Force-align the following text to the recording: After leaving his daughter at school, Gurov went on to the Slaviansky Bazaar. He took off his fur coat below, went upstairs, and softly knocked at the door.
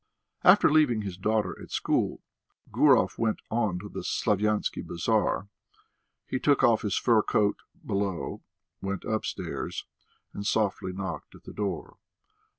After 0.43 0.71
leaving 0.71 1.03
his 1.03 1.15
daughter 1.15 1.55
at 1.61 1.69
school, 1.69 2.23
Gurov 2.71 3.19
went 3.19 3.39
on 3.51 3.77
to 3.77 3.87
the 3.87 3.99
Slaviansky 3.99 4.81
Bazaar. 4.81 5.47
He 6.25 6.39
took 6.39 6.63
off 6.63 6.81
his 6.81 6.97
fur 6.97 7.21
coat 7.21 7.57
below, 7.85 8.41
went 8.81 9.03
upstairs, 9.05 9.85
and 10.33 10.43
softly 10.43 10.91
knocked 10.91 11.35
at 11.35 11.43
the 11.43 11.53
door. 11.53 11.97